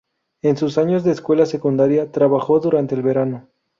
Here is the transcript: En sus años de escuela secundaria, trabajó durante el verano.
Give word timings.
En 0.41 0.57
sus 0.57 0.79
años 0.79 1.03
de 1.03 1.11
escuela 1.11 1.45
secundaria, 1.45 2.11
trabajó 2.11 2.59
durante 2.59 2.95
el 2.95 3.03
verano. 3.03 3.49